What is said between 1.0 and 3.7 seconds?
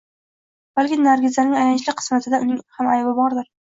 Nargizaning ayanchli qismatida uning ham aybi bordir